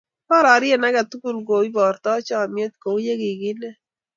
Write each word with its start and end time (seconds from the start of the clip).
Bororie 0.29 0.75
agetugul 0.87 1.37
ko 1.47 1.55
ibortoi 1.69 2.25
chomye 2.27 2.65
ko 2.81 2.87
uu 2.91 3.03
yekikinet. 3.05 3.77